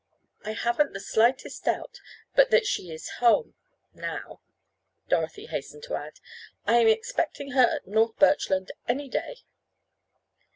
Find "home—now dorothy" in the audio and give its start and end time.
3.19-5.45